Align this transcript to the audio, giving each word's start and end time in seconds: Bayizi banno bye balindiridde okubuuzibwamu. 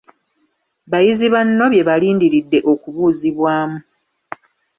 Bayizi 0.91 1.27
banno 1.33 1.65
bye 1.71 1.85
balindiridde 1.89 2.57
okubuuzibwamu. 2.71 3.79